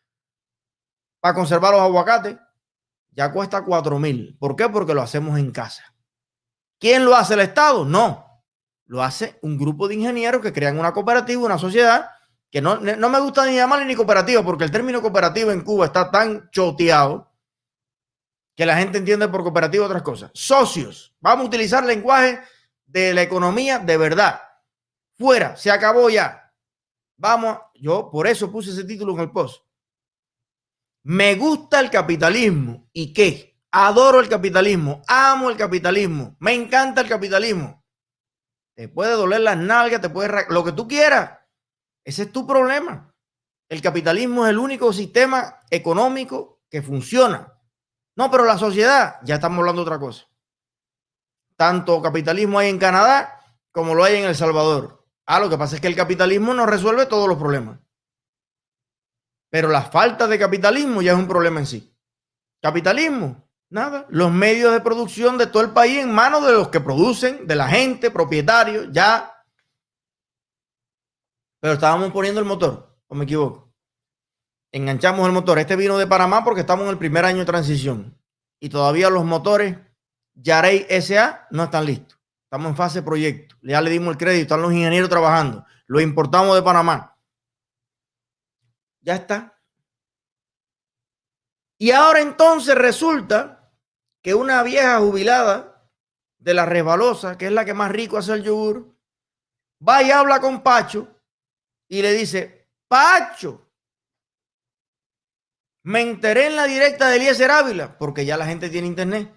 [1.19, 2.37] para conservar los aguacates.
[3.11, 4.35] Ya cuesta 4 mil.
[4.39, 4.69] ¿Por qué?
[4.69, 5.83] Porque lo hacemos en casa.
[6.79, 7.35] ¿Quién lo hace?
[7.35, 7.85] ¿El Estado?
[7.85, 8.43] No.
[8.85, 12.09] Lo hace un grupo de ingenieros que crean una cooperativa, una sociedad
[12.53, 16.11] que no, me gusta ni llamarle ni cooperativa, porque el término cooperativa en Cuba está
[16.11, 17.33] tan choteado
[18.55, 20.29] que la gente entiende por cooperativa otras cosas.
[20.35, 22.39] Socios, vamos a utilizar lenguaje
[22.93, 24.41] de la economía de verdad.
[25.17, 26.53] Fuera, se acabó ya.
[27.17, 29.65] Vamos, yo por eso puse ese título en el post.
[31.03, 32.87] Me gusta el capitalismo.
[32.93, 33.59] ¿Y qué?
[33.71, 37.83] Adoro el capitalismo, amo el capitalismo, me encanta el capitalismo.
[38.75, 41.39] Te puede doler las nalgas, te puede lo que tú quieras.
[42.05, 43.11] Ese es tu problema.
[43.67, 47.51] El capitalismo es el único sistema económico que funciona.
[48.15, 50.27] No, pero la sociedad, ya estamos hablando de otra cosa.
[51.63, 53.39] Tanto capitalismo hay en Canadá
[53.71, 55.07] como lo hay en El Salvador.
[55.25, 57.79] Ah, lo que pasa es que el capitalismo no resuelve todos los problemas.
[59.49, 61.97] Pero la falta de capitalismo ya es un problema en sí.
[62.61, 64.05] Capitalismo, nada.
[64.09, 67.55] Los medios de producción de todo el país en manos de los que producen, de
[67.55, 69.33] la gente, propietarios, ya.
[71.61, 73.73] Pero estábamos poniendo el motor, o me equivoco.
[74.73, 75.59] Enganchamos el motor.
[75.59, 78.19] Este vino de Panamá porque estamos en el primer año de transición.
[78.59, 79.77] Y todavía los motores
[80.35, 82.19] Yarey SA no están listos.
[82.45, 83.55] Estamos en fase de proyecto.
[83.61, 85.65] Ya le dimos el crédito, están los ingenieros trabajando.
[85.87, 87.17] Lo importamos de Panamá.
[89.01, 89.59] Ya está.
[91.77, 93.71] Y ahora entonces resulta
[94.21, 95.89] que una vieja jubilada
[96.37, 98.95] de la resbalosa, que es la que más rico hace el yogur,
[99.85, 101.19] va y habla con Pacho
[101.87, 103.69] y le dice, Pacho,
[105.83, 109.33] me enteré en la directa de Eliezer Ávila, porque ya la gente tiene internet.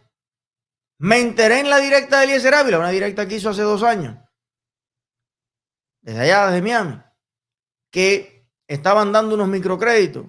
[0.98, 4.16] Me enteré en la directa de Eliezer Ávila, una directa que hizo hace dos años,
[6.00, 7.02] desde allá, desde Miami,
[7.90, 10.26] que estaban dando unos microcréditos.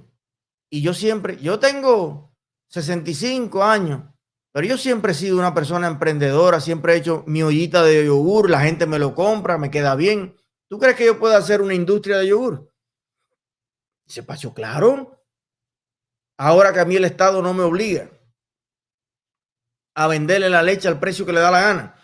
[0.69, 2.35] Y yo siempre, yo tengo
[2.69, 4.03] 65 años,
[4.51, 8.49] pero yo siempre he sido una persona emprendedora, siempre he hecho mi ollita de yogur,
[8.49, 10.35] la gente me lo compra, me queda bien.
[10.67, 12.73] ¿Tú crees que yo pueda hacer una industria de yogur?
[14.05, 15.23] Se pasó claro.
[16.37, 18.09] Ahora que a mí el Estado no me obliga
[19.97, 21.95] a venderle la leche al precio que le da la gana.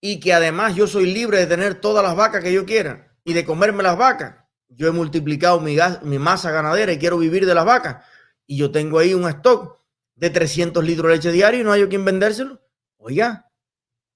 [0.00, 3.32] Y que además yo soy libre de tener todas las vacas que yo quiera y
[3.32, 4.44] de comerme las vacas.
[4.66, 8.04] Yo he multiplicado mi, mi masa ganadera y quiero vivir de las vacas.
[8.44, 9.78] Y yo tengo ahí un stock
[10.16, 12.60] de 300 litros de leche diario y no hay quien vendérselo.
[12.96, 13.52] Oiga,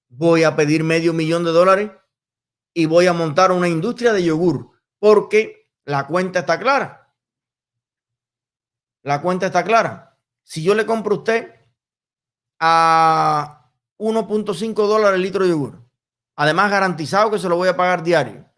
[0.08, 1.92] voy a pedir medio millón de dólares
[2.74, 7.14] y voy a montar una industria de yogur porque la cuenta está clara.
[9.02, 10.18] La cuenta está clara.
[10.42, 11.61] Si yo le compro a usted
[12.64, 15.82] a 1.5 dólares el litro de yogur.
[16.36, 18.48] Además, garantizado que se lo voy a pagar diario.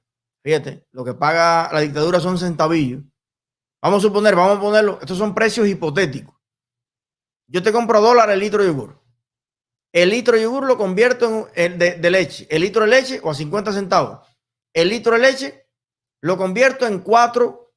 [0.43, 3.03] Fíjate, lo que paga la dictadura son centavillos.
[3.81, 6.35] Vamos a suponer, vamos a ponerlo, estos son precios hipotéticos.
[7.47, 9.01] Yo te compro dólares el litro de yogur.
[9.90, 12.47] El litro de yogur lo convierto en de, de leche.
[12.51, 14.29] El litro de leche o a 50 centavos.
[14.75, 15.69] El litro de leche
[16.21, 17.75] lo convierto en cuatro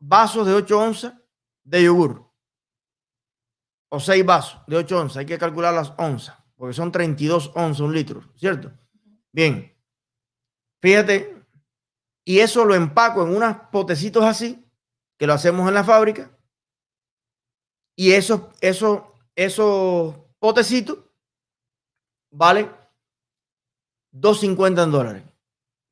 [0.00, 1.14] vasos de 8 onzas
[1.62, 2.29] de yogur
[3.90, 7.80] o seis vasos de 8 onzas, hay que calcular las onzas, porque son 32 onzas
[7.80, 8.72] un litro, ¿cierto?
[9.32, 9.76] Bien,
[10.80, 11.44] fíjate,
[12.24, 14.64] y eso lo empaco en unos potecitos así,
[15.18, 16.30] que lo hacemos en la fábrica,
[17.96, 19.02] y esos, esos,
[19.34, 20.98] esos potecitos
[22.30, 22.70] vale
[24.12, 25.24] 2.50 en dólares,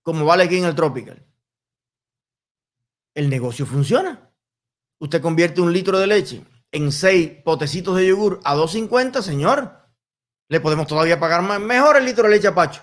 [0.02, 1.24] como vale aquí en el Tropical.
[3.14, 4.32] El negocio funciona.
[5.00, 9.78] Usted convierte un litro de leche en seis potecitos de yogur a 2.50, señor,
[10.48, 12.82] le podemos todavía pagar más, mejor el litro de leche a Pacho.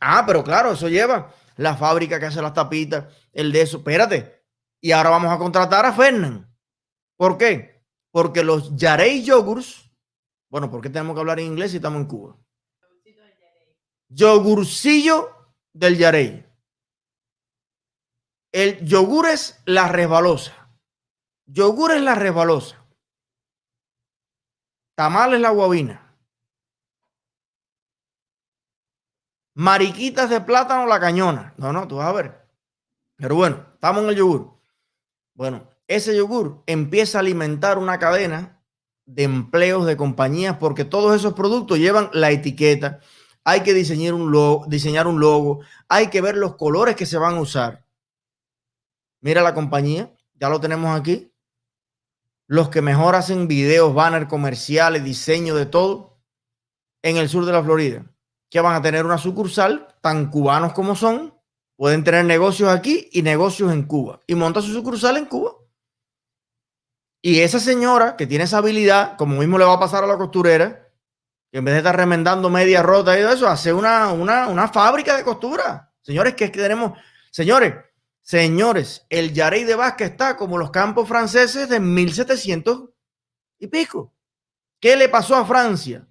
[0.00, 3.78] Ah, pero claro, eso lleva la fábrica que hace las tapitas, el de eso.
[3.78, 4.44] Espérate.
[4.80, 6.50] Y ahora vamos a contratar a Fernán.
[7.16, 7.84] ¿Por qué?
[8.10, 9.90] Porque los Yarey Yogurts,
[10.48, 12.38] bueno, ¿por qué tenemos que hablar en inglés si estamos en Cuba?
[14.08, 15.30] Yogurcillo
[15.72, 16.46] del Yarey.
[18.52, 20.59] El yogur es la resbalosa.
[21.52, 22.86] Yogur es la resbalosa.
[24.94, 26.16] Tamal es la guabina.
[29.54, 31.52] Mariquitas de plátano la cañona.
[31.56, 32.48] No, no, tú vas a ver.
[33.16, 34.60] Pero bueno, estamos en el yogur.
[35.34, 38.62] Bueno, ese yogur empieza a alimentar una cadena
[39.06, 43.00] de empleos de compañías porque todos esos productos llevan la etiqueta.
[43.42, 44.30] Hay que diseñar un
[44.68, 47.84] diseñar un logo, hay que ver los colores que se van a usar.
[49.20, 51.29] Mira la compañía, ya lo tenemos aquí
[52.50, 56.20] los que mejor hacen videos, banners comerciales, diseño de todo
[57.00, 58.04] en el sur de la Florida,
[58.50, 61.32] que van a tener una sucursal, tan cubanos como son,
[61.76, 65.52] pueden tener negocios aquí y negocios en Cuba y monta su sucursal en Cuba.
[67.22, 70.18] Y esa señora que tiene esa habilidad, como mismo le va a pasar a la
[70.18, 70.88] costurera,
[71.52, 74.66] que en vez de estar remendando media rota y todo eso, hace una, una, una
[74.66, 75.92] fábrica de costura.
[76.00, 76.98] Señores, que es que tenemos,
[77.30, 77.74] señores,
[78.30, 82.90] Señores, el Yarey de Vázquez está como los campos franceses de 1700
[83.58, 84.14] y pico.
[84.78, 86.08] ¿Qué le pasó a Francia?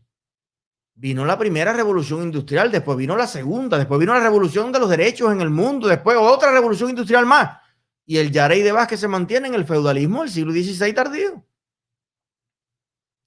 [0.96, 4.90] Vino la primera revolución industrial, después vino la segunda, después vino la revolución de los
[4.90, 7.58] derechos en el mundo, después otra revolución industrial más.
[8.06, 11.46] Y el Yarey de Vázquez se mantiene en el feudalismo del siglo XVI tardío.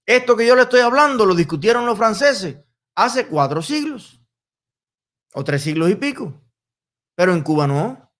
[0.04, 2.58] Esto que yo le estoy hablando lo discutieron los franceses
[2.94, 4.20] hace cuatro siglos
[5.32, 6.42] o tres siglos y pico.
[7.14, 8.11] Pero en Cuba no.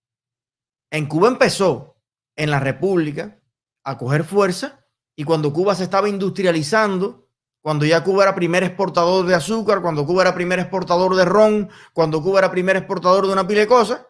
[0.93, 1.97] En Cuba empezó
[2.37, 3.41] en la República
[3.83, 4.85] a coger fuerza
[5.17, 7.31] y cuando Cuba se estaba industrializando,
[7.63, 11.71] cuando ya Cuba era primer exportador de azúcar, cuando Cuba era primer exportador de ron,
[11.95, 14.07] cuando Cuba era primer exportador de una pila de cosas,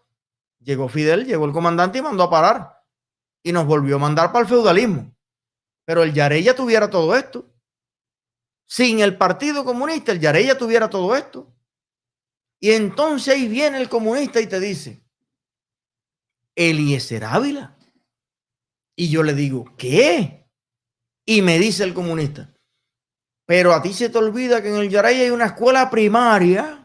[0.59, 2.83] llegó Fidel, llegó el comandante y mandó a parar.
[3.45, 5.15] Y nos volvió a mandar para el feudalismo.
[5.85, 7.49] Pero el Yarey ya tuviera todo esto.
[8.67, 11.55] Sin el Partido Comunista, el Yarey ya tuviera todo esto.
[12.59, 15.02] Y entonces ahí viene el comunista y te dice,
[16.55, 17.77] Eliezer Ávila.
[18.97, 20.49] Y yo le digo, ¿qué?
[21.25, 22.53] Y me dice el comunista,
[23.47, 26.79] pero a ti se te olvida que en el Yaray hay una escuela primaria.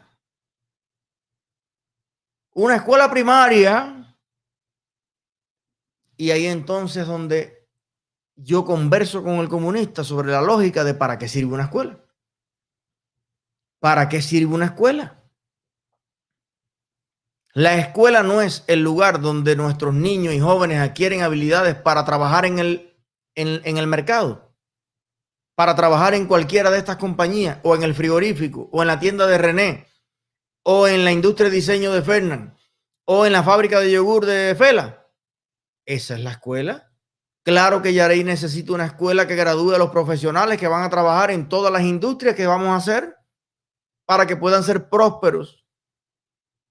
[2.53, 4.17] Una escuela primaria.
[6.17, 7.67] Y ahí entonces donde
[8.35, 12.03] yo converso con el comunista sobre la lógica de para qué sirve una escuela.
[13.79, 15.23] ¿Para qué sirve una escuela?
[17.57, 22.45] La escuela no es el lugar donde nuestros niños y jóvenes adquieren habilidades para trabajar
[22.45, 22.95] en el,
[23.33, 24.53] en, el mercado
[25.55, 29.25] para trabajar en cualquiera de estas compañías, o en el frigorífico, o en la tienda
[29.25, 29.87] de René,
[30.61, 32.55] o en la industria de diseño de Fernand,
[33.05, 35.07] o en la fábrica de yogur de Fela.
[35.83, 36.91] Esa es la escuela.
[37.43, 41.31] Claro que Yarey necesita una escuela que gradúe a los profesionales que van a trabajar
[41.31, 43.17] en todas las industrias que vamos a hacer
[44.05, 45.66] para que puedan ser prósperos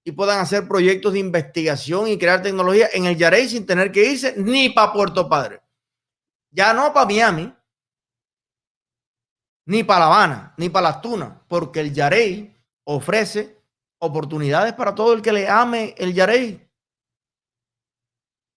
[0.07, 4.09] y puedan hacer proyectos de investigación y crear tecnología en el Yarey sin tener que
[4.09, 5.61] irse ni para Puerto Padre.
[6.49, 7.53] Ya no para Miami,
[9.65, 13.61] ni para La Habana, ni para las Tunas, porque el Yarey ofrece
[13.99, 16.65] oportunidades para todo el que le ame el Yarey.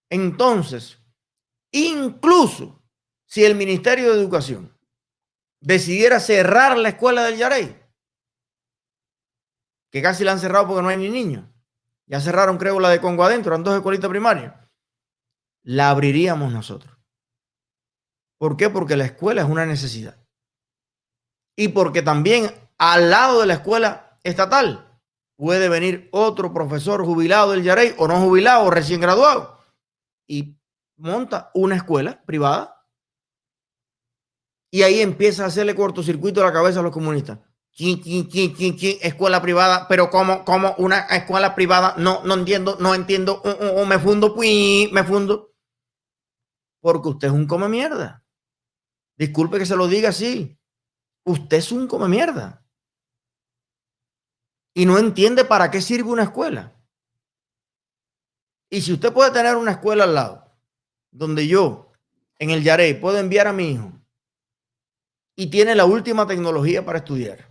[0.09, 0.99] Entonces,
[1.73, 2.81] incluso
[3.25, 4.73] si el Ministerio de Educación
[5.59, 7.80] decidiera cerrar la escuela del Yarey,
[9.91, 11.45] que casi la han cerrado porque no hay ni niños,
[12.07, 14.55] ya cerraron creo la de Congo adentro, eran dos escuelitas primarias,
[15.63, 16.97] la abriríamos nosotros.
[18.39, 18.69] ¿Por qué?
[18.69, 20.17] Porque la escuela es una necesidad
[21.55, 24.99] y porque también al lado de la escuela estatal
[25.35, 29.59] puede venir otro profesor jubilado del Yarey o no jubilado o recién graduado
[30.27, 30.57] y
[30.97, 32.87] monta una escuela privada
[34.71, 37.39] y ahí empieza a hacerle cortocircuito a la cabeza a los comunistas.
[37.77, 43.41] Escuela privada, pero como, como una escuela privada, no, no entiendo, no entiendo,
[43.87, 45.53] me fundo, me fundo.
[46.81, 48.23] Porque usted es un come mierda.
[49.17, 50.57] Disculpe que se lo diga así
[51.23, 52.65] usted es un come mierda.
[54.73, 56.73] Y no entiende para qué sirve una escuela.
[58.69, 60.45] Y si usted puede tener una escuela al lado,
[61.11, 61.91] donde yo,
[62.39, 63.91] en el Yarey, puedo enviar a mi hijo
[65.35, 67.50] y tiene la última tecnología para estudiar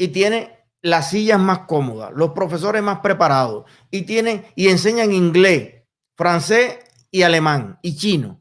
[0.00, 5.82] y tiene las sillas más cómodas, los profesores más preparados y tiene y enseñan inglés,
[6.16, 6.78] francés
[7.10, 8.40] y alemán y chino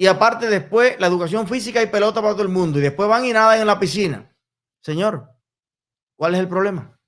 [0.00, 2.78] y aparte después la educación física y pelota para todo el mundo.
[2.78, 4.34] Y después van y nadan en la piscina.
[4.80, 5.30] Señor,
[6.16, 6.98] ¿cuál es el problema?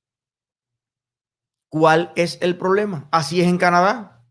[1.70, 3.08] ¿Cuál es el problema?
[3.10, 4.22] Así es en Canadá.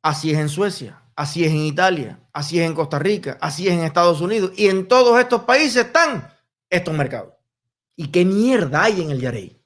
[0.00, 1.02] Así es en Suecia.
[1.16, 2.20] Así es en Italia.
[2.32, 3.36] Así es en Costa Rica.
[3.40, 4.52] Así es en Estados Unidos.
[4.56, 6.32] Y en todos estos países están
[6.70, 7.34] estos mercados.
[8.00, 9.62] ¿Y qué mierda hay en el Yarey?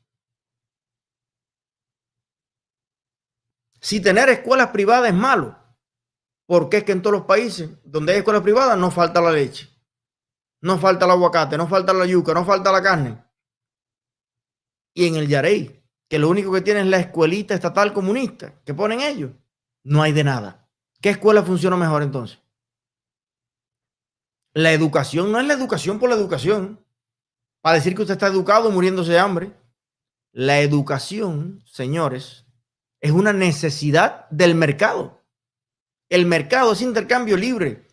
[3.81, 5.57] Si tener escuelas privadas es malo,
[6.45, 9.71] porque es que en todos los países donde hay escuelas privadas no falta la leche,
[10.63, 13.25] no falta el aguacate, no falta la yuca, no falta la carne.
[14.95, 18.75] Y en el Yarey, que lo único que tiene es la escuelita estatal comunista que
[18.75, 19.31] ponen ellos,
[19.85, 20.69] no hay de nada.
[21.01, 22.41] ¿Qué escuela funciona mejor entonces?
[24.55, 26.84] La educación no es la educación por la educación,
[27.65, 29.51] para decir que usted está educado muriéndose de hambre.
[30.33, 32.45] La educación, señores,
[33.01, 35.25] es una necesidad del mercado.
[36.11, 37.89] El mercado es intercambio libre.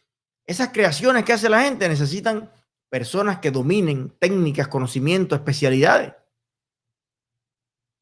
[0.46, 2.52] Esas creaciones que hace la gente necesitan
[2.90, 6.16] personas que dominen técnicas, conocimientos, especialidades.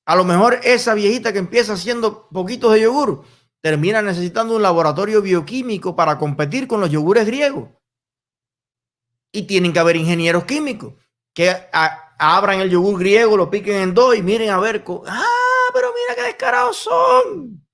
[0.08, 3.25] A lo mejor esa viejita que empieza haciendo poquitos de yogur
[3.62, 7.69] termina necesitando un laboratorio bioquímico para competir con los yogures griegos.
[9.32, 10.95] Y tienen que haber ingenieros químicos
[11.33, 14.83] que abran el yogur griego, lo piquen en dos y miren a ver.
[15.07, 17.65] Ah, pero mira qué descarados son.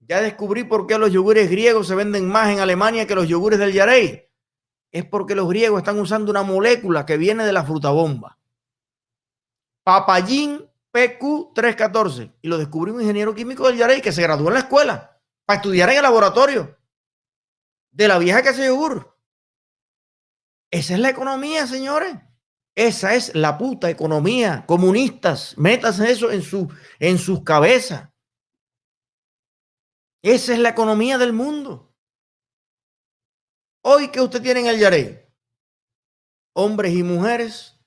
[0.00, 3.58] Ya descubrí por qué los yogures griegos se venden más en Alemania que los yogures
[3.58, 4.28] del Yarey.
[4.92, 8.38] Es porque los griegos están usando una molécula que viene de la fruta bomba.
[9.82, 12.34] Papayín PQ314.
[12.42, 15.56] Y lo descubrió un ingeniero químico del Yarey que se graduó en la escuela para
[15.56, 16.78] estudiar en el laboratorio
[17.90, 19.16] de la vieja que hace yogur.
[20.70, 22.14] Esa es la economía, señores.
[22.74, 24.64] Esa es la puta economía.
[24.66, 28.08] Comunistas, métanse eso en, su, en sus cabezas.
[30.22, 31.94] Esa es la economía del mundo.
[33.82, 35.20] Hoy que usted tiene en el Yarey,
[36.54, 37.78] hombres y mujeres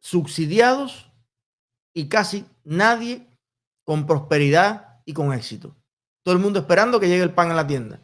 [0.00, 1.10] subsidiados
[1.92, 3.26] y casi nadie
[3.84, 5.76] con prosperidad y con éxito.
[6.22, 8.00] Todo el mundo esperando que llegue el pan a la tienda.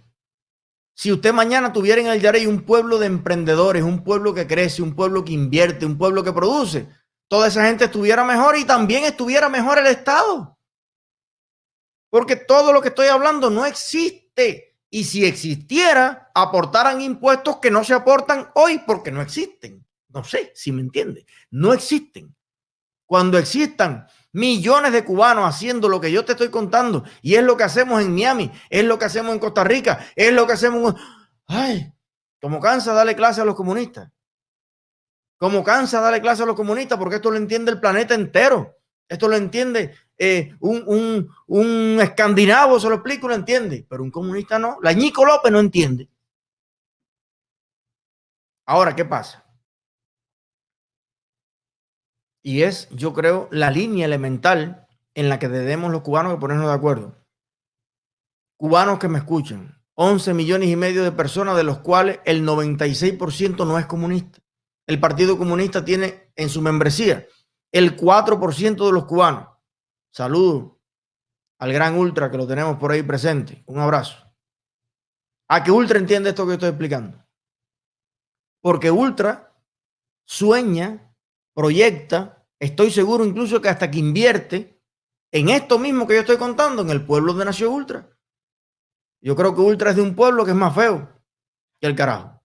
[1.00, 4.82] Si usted mañana tuviera en el Yarey un pueblo de emprendedores, un pueblo que crece,
[4.82, 6.90] un pueblo que invierte, un pueblo que produce,
[7.26, 10.58] toda esa gente estuviera mejor y también estuviera mejor el Estado.
[12.10, 14.76] Porque todo lo que estoy hablando no existe.
[14.90, 19.82] Y si existiera, aportaran impuestos que no se aportan hoy porque no existen.
[20.08, 21.24] No sé si me entiende.
[21.50, 22.36] No existen.
[23.06, 27.56] Cuando existan millones de cubanos haciendo lo que yo te estoy contando, y es lo
[27.56, 30.94] que hacemos en Miami, es lo que hacemos en Costa Rica, es lo que hacemos.
[31.46, 31.92] Ay,
[32.40, 34.10] como cansa darle clase a los comunistas.
[35.36, 38.76] Como cansa darle clase a los comunistas, porque esto lo entiende el planeta entero.
[39.08, 44.58] Esto lo entiende eh, un, un, escandinavo, se lo explico, lo entiende, pero un comunista
[44.58, 44.78] no.
[44.82, 46.08] La Ñico López no entiende.
[48.66, 49.44] Ahora, ¿qué pasa?
[52.42, 56.74] Y es, yo creo, la línea elemental en la que debemos los cubanos ponernos de
[56.74, 57.16] acuerdo.
[58.56, 63.66] Cubanos que me escuchan, 11 millones y medio de personas, de los cuales el 96%
[63.66, 64.38] no es comunista.
[64.86, 67.26] El Partido Comunista tiene en su membresía
[67.72, 69.48] el 4% de los cubanos.
[70.10, 70.80] Saludo
[71.58, 73.62] al gran Ultra que lo tenemos por ahí presente.
[73.66, 74.16] Un abrazo.
[75.48, 77.24] A que Ultra entiende esto que estoy explicando.
[78.60, 79.54] Porque Ultra
[80.24, 81.09] sueña,
[81.54, 84.80] proyecta, estoy seguro incluso que hasta que invierte
[85.32, 88.08] en esto mismo que yo estoy contando, en el pueblo de nació Ultra.
[89.22, 91.08] Yo creo que Ultra es de un pueblo que es más feo
[91.80, 92.42] que el carajo.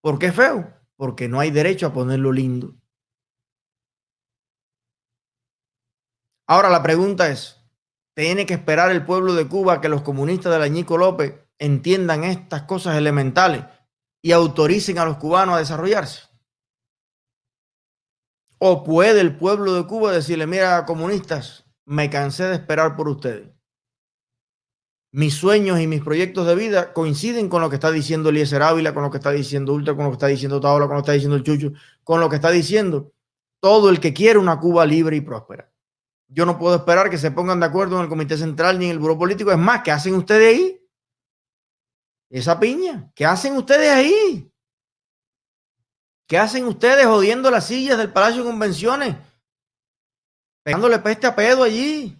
[0.00, 0.72] ¿Por qué feo?
[0.96, 2.74] Porque no hay derecho a ponerlo lindo.
[6.46, 7.64] Ahora la pregunta es,
[8.14, 12.24] ¿tiene que esperar el pueblo de Cuba que los comunistas de la Ñico López entiendan
[12.24, 13.64] estas cosas elementales
[14.20, 16.33] y autoricen a los cubanos a desarrollarse?
[18.66, 23.50] ¿O puede el pueblo de Cuba decirle, mira, comunistas, me cansé de esperar por ustedes?
[25.12, 28.94] Mis sueños y mis proyectos de vida coinciden con lo que está diciendo Eliezer Ávila,
[28.94, 31.04] con lo que está diciendo Ultra, con lo que está diciendo Taola, con lo que
[31.04, 31.72] está diciendo el Chucho,
[32.04, 33.12] con lo que está diciendo
[33.60, 35.70] todo el que quiere una Cuba libre y próspera.
[36.28, 38.92] Yo no puedo esperar que se pongan de acuerdo en el Comité Central ni en
[38.92, 39.52] el Buró Político.
[39.52, 40.80] Es más, ¿qué hacen ustedes ahí?
[42.30, 44.50] Esa piña, ¿qué hacen ustedes ahí?
[46.26, 49.16] ¿Qué hacen ustedes jodiendo las sillas del Palacio de Convenciones?
[50.64, 52.16] Pegándole peste a pedo allí.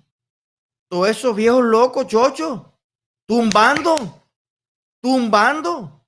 [0.89, 2.63] Todos esos viejos locos, chochos.
[3.27, 3.95] Tumbando.
[5.03, 6.07] Tumbando.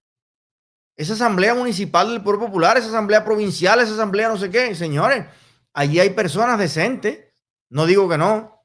[0.96, 4.74] Esa asamblea municipal del pueblo popular, esa asamblea provincial, esa asamblea no sé qué.
[4.74, 5.26] Señores,
[5.72, 7.26] allí hay personas decentes
[7.68, 8.64] no digo que no.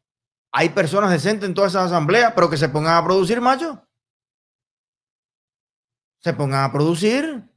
[0.53, 3.81] Hay personas decentes en todas esas asambleas, pero que se pongan a producir, macho.
[6.19, 7.49] Se pongan a producir.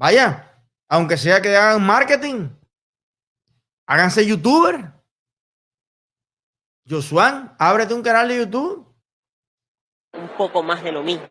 [0.00, 0.58] Vaya,
[0.88, 2.48] aunque sea que hagan marketing.
[3.86, 4.94] Háganse youtuber.
[6.88, 8.96] Josuan, ábrete un canal de YouTube.
[10.14, 11.28] Un poco más de lo mismo.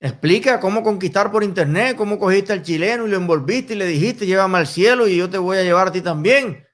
[0.00, 4.26] Explica cómo conquistar por internet, cómo cogiste al chileno y lo envolviste y le dijiste,
[4.26, 6.64] llévame al cielo y yo te voy a llevar a ti también.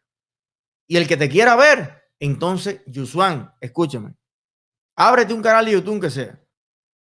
[0.87, 4.15] Y el que te quiera ver, entonces, Yusuan, escúchame,
[4.95, 6.39] ábrete un canal de YouTube que sea.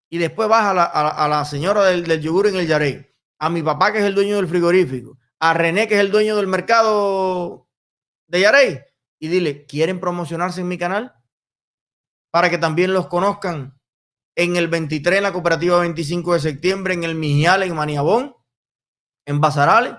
[0.08, 3.13] Y después vas a la, a la, señora del, del, yogur en el Yarey,
[3.44, 6.35] a mi papá que es el dueño del frigorífico, a René que es el dueño
[6.37, 7.68] del mercado
[8.26, 8.80] de Yarey,
[9.18, 11.14] y dile, ¿quieren promocionarse en mi canal?
[12.30, 13.78] Para que también los conozcan
[14.35, 18.35] en el 23, en la cooperativa 25 de septiembre, en el Mijial, en Maniabón,
[19.26, 19.92] en Basarales,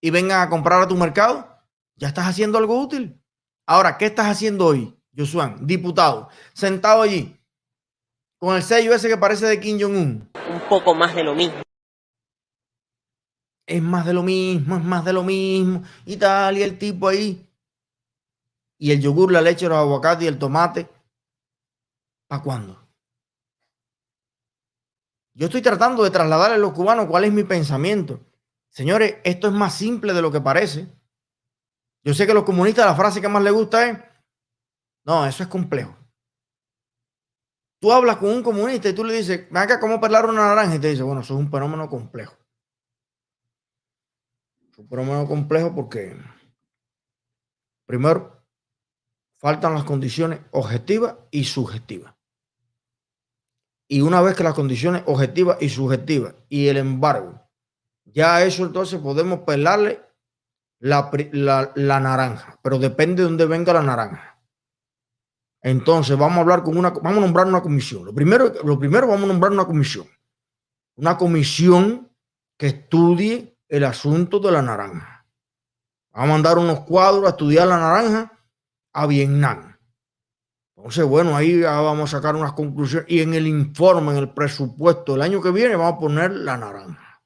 [0.00, 1.48] y vengan a comprar a tu mercado.
[1.94, 3.22] Ya estás haciendo algo útil.
[3.66, 7.40] Ahora, ¿qué estás haciendo hoy, Josuan, diputado, sentado allí,
[8.36, 10.28] con el sello ese que parece de Kim Jong-un?
[10.52, 11.62] Un poco más de lo mismo.
[13.70, 17.06] Es más de lo mismo, es más de lo mismo, y tal, y el tipo
[17.06, 17.48] ahí.
[18.76, 20.88] Y el yogur, la leche, los aguacates y el tomate.
[22.26, 22.84] ¿Para cuándo?
[25.34, 28.18] Yo estoy tratando de trasladarle a los cubanos cuál es mi pensamiento.
[28.70, 30.88] Señores, esto es más simple de lo que parece.
[32.02, 33.98] Yo sé que a los comunistas la frase que más les gusta es,
[35.04, 35.96] no, eso es complejo.
[37.80, 40.74] Tú hablas con un comunista y tú le dices, acá, ¿cómo pelar una naranja?
[40.74, 42.39] Y te dice, bueno, eso es un fenómeno complejo.
[44.80, 46.16] Un fenómeno complejo porque,
[47.84, 48.42] primero,
[49.36, 52.14] faltan las condiciones objetivas y subjetivas.
[53.86, 57.46] Y una vez que las condiciones objetivas y subjetivas y el embargo,
[58.06, 60.00] ya eso entonces podemos pelarle
[60.78, 61.10] la,
[61.74, 64.40] naranja, pero depende de dónde venga la naranja.
[65.60, 68.06] Entonces vamos a hablar con una, vamos a nombrar una comisión.
[68.06, 70.06] Lo primero, lo primero vamos a nombrar una comisión.
[70.96, 72.10] Una comisión
[72.56, 75.24] que estudie el asunto de la naranja.
[76.12, 78.32] Vamos a mandar unos cuadros a estudiar la naranja
[78.92, 79.76] a Vietnam.
[80.76, 83.08] Entonces, bueno, ahí vamos a sacar unas conclusiones.
[83.08, 86.56] Y en el informe, en el presupuesto del año que viene, vamos a poner la
[86.56, 87.22] naranja.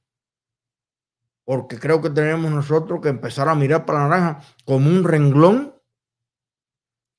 [1.44, 5.74] Porque creo que tenemos nosotros que empezar a mirar para la naranja como un renglón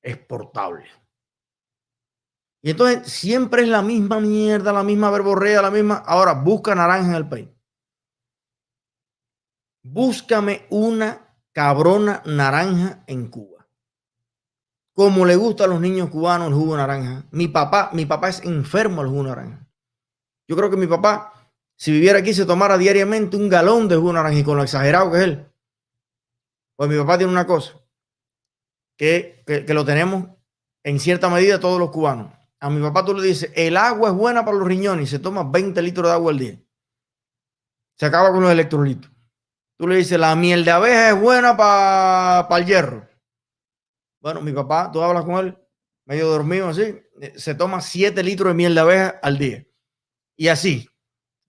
[0.02, 0.86] exportable.
[2.62, 5.96] Y entonces siempre es la misma mierda, la misma verborrea, la misma.
[6.06, 7.55] Ahora busca naranja en el país.
[9.88, 13.68] Búscame una cabrona naranja en Cuba.
[14.94, 17.26] Como le gusta a los niños cubanos el jugo naranja.
[17.30, 19.66] Mi papá, mi papá es enfermo al jugo naranja.
[20.48, 21.32] Yo creo que mi papá,
[21.76, 25.10] si viviera aquí, se tomara diariamente un galón de jugo naranja y con lo exagerado
[25.10, 25.46] que es él.
[26.76, 27.80] Pues mi papá tiene una cosa,
[28.96, 30.28] que, que lo tenemos
[30.82, 34.14] en cierta medida todos los cubanos a mi papá tú le dices, el agua es
[34.14, 36.60] buena para los riñones y se toma 20 litros de agua al día.
[37.96, 39.10] Se acaba con los electrolitos.
[39.78, 43.08] Tú le dices, la miel de abeja es buena para el hierro.
[44.20, 45.58] Bueno, mi papá, tú hablas con él,
[46.06, 49.66] medio dormido así, eh, se toma 7 litros de miel de abeja al día.
[50.36, 50.88] Y así.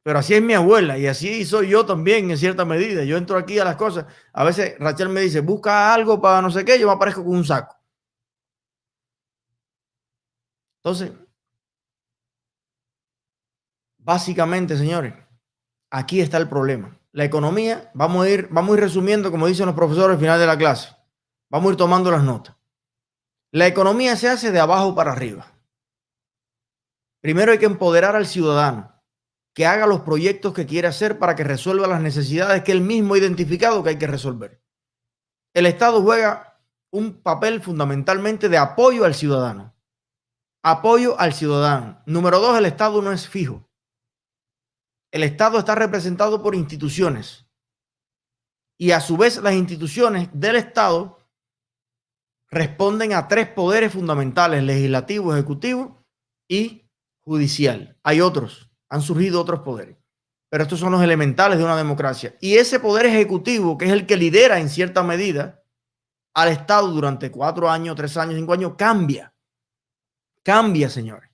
[0.03, 3.03] Pero así es mi abuela y así soy yo también en cierta medida.
[3.03, 4.05] Yo entro aquí a las cosas.
[4.31, 7.35] A veces Rachel me dice, busca algo para no sé qué, yo me aparezco con
[7.35, 7.75] un saco.
[10.81, 11.11] Entonces,
[13.97, 15.13] básicamente, señores,
[15.89, 16.97] aquí está el problema.
[17.13, 20.39] La economía, vamos a ir, vamos a ir resumiendo, como dicen los profesores al final
[20.39, 20.95] de la clase.
[21.49, 22.55] Vamos a ir tomando las notas.
[23.51, 25.53] La economía se hace de abajo para arriba.
[27.21, 29.01] Primero hay que empoderar al ciudadano,
[29.53, 33.13] que haga los proyectos que quiere hacer para que resuelva las necesidades que él mismo
[33.13, 34.61] ha identificado que hay que resolver.
[35.53, 39.75] El Estado juega un papel fundamentalmente de apoyo al ciudadano.
[40.63, 42.01] Apoyo al ciudadano.
[42.05, 43.66] Número dos, el Estado no es fijo.
[45.11, 47.47] El Estado está representado por instituciones.
[48.77, 51.17] Y a su vez las instituciones del Estado
[52.49, 56.05] responden a tres poderes fundamentales, legislativo, ejecutivo
[56.47, 56.89] y
[57.21, 57.97] judicial.
[58.03, 59.97] Hay otros, han surgido otros poderes,
[60.49, 62.35] pero estos son los elementales de una democracia.
[62.39, 65.63] Y ese poder ejecutivo, que es el que lidera en cierta medida
[66.33, 69.33] al Estado durante cuatro años, tres años, cinco años, cambia.
[70.43, 71.29] Cambia, señores.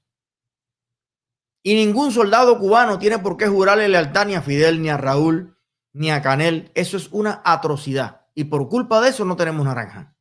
[1.63, 5.57] Y ningún soldado cubano tiene por qué jurarle lealtad ni a Fidel, ni a Raúl,
[5.93, 6.71] ni a Canel.
[6.75, 8.27] Eso es una atrocidad.
[8.35, 10.15] Y por culpa de eso no tenemos naranja.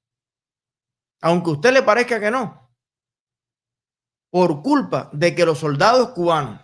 [1.20, 2.70] Aunque a usted le parezca que no.
[4.30, 6.61] Por culpa de que los soldados cubanos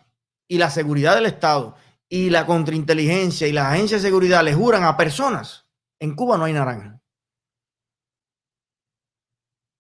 [0.47, 1.77] y la seguridad del Estado
[2.09, 5.69] y la contrainteligencia y las agencias de seguridad le juran a personas,
[6.01, 7.03] en Cuba no hay naranja.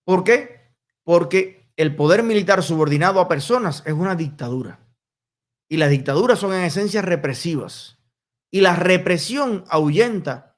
[0.04, 0.74] ¿Por qué?
[1.04, 4.87] Porque el poder militar subordinado a personas es una dictadura.
[5.68, 7.98] Y las dictaduras son en esencia represivas.
[8.50, 10.56] Y la represión ahuyenta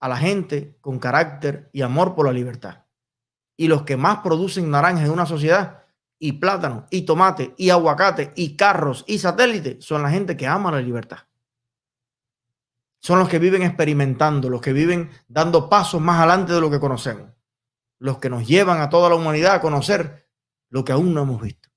[0.00, 2.84] a la gente con carácter y amor por la libertad.
[3.56, 5.84] Y los que más producen naranjas en una sociedad,
[6.18, 10.72] y plátano, y tomate, y aguacate, y carros, y satélite, son la gente que ama
[10.72, 11.18] la libertad.
[13.00, 16.80] Son los que viven experimentando, los que viven dando pasos más adelante de lo que
[16.80, 17.30] conocemos.
[18.00, 20.28] Los que nos llevan a toda la humanidad a conocer
[20.70, 21.67] lo que aún no hemos visto.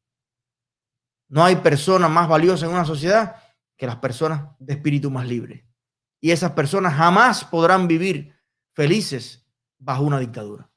[1.32, 3.38] No hay persona más valiosa en una sociedad
[3.78, 5.66] que las personas de espíritu más libre.
[6.20, 8.36] Y esas personas jamás podrán vivir
[8.74, 9.48] felices
[9.80, 10.71] bajo una dictadura.